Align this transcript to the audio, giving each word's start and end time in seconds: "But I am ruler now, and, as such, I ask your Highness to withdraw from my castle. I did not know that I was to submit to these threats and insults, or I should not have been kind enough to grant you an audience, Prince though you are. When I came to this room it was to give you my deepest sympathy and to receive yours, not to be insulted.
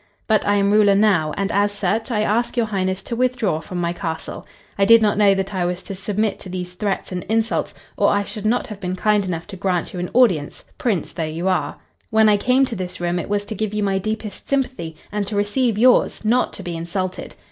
"But 0.25 0.47
I 0.47 0.55
am 0.55 0.71
ruler 0.71 0.95
now, 0.95 1.31
and, 1.37 1.51
as 1.51 1.71
such, 1.71 2.09
I 2.09 2.21
ask 2.21 2.57
your 2.57 2.65
Highness 2.65 3.03
to 3.03 3.15
withdraw 3.15 3.59
from 3.59 3.79
my 3.79 3.93
castle. 3.93 4.47
I 4.75 4.83
did 4.83 4.99
not 4.99 5.15
know 5.15 5.35
that 5.35 5.53
I 5.53 5.63
was 5.63 5.83
to 5.83 5.93
submit 5.93 6.39
to 6.39 6.49
these 6.49 6.73
threats 6.73 7.11
and 7.11 7.23
insults, 7.25 7.75
or 7.97 8.09
I 8.09 8.23
should 8.23 8.47
not 8.47 8.65
have 8.65 8.79
been 8.79 8.95
kind 8.95 9.23
enough 9.27 9.45
to 9.45 9.57
grant 9.57 9.93
you 9.93 9.99
an 9.99 10.09
audience, 10.15 10.63
Prince 10.79 11.13
though 11.13 11.23
you 11.25 11.47
are. 11.47 11.77
When 12.09 12.29
I 12.29 12.37
came 12.37 12.65
to 12.65 12.75
this 12.75 12.99
room 12.99 13.19
it 13.19 13.29
was 13.29 13.45
to 13.45 13.53
give 13.53 13.75
you 13.75 13.83
my 13.83 13.99
deepest 13.99 14.49
sympathy 14.49 14.95
and 15.11 15.27
to 15.27 15.35
receive 15.35 15.77
yours, 15.77 16.25
not 16.25 16.51
to 16.53 16.63
be 16.63 16.75
insulted. 16.75 17.35